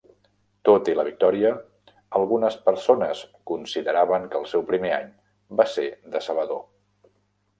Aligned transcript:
Tot 0.67 0.87
i 0.91 0.93
la 0.99 1.03
victòria, 1.07 1.51
algunes 2.19 2.55
persones 2.69 3.21
consideraven 3.51 4.27
que 4.31 4.41
el 4.43 4.49
seu 4.55 4.63
primer 4.71 4.93
any 4.97 5.11
va 5.61 5.67
ser 5.77 5.89
decebedor. 6.17 6.65